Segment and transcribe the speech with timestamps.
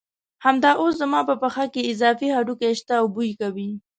[0.45, 3.69] همدا اوس زما په پښه کې اضافي هډوکي شته او بوی کوي.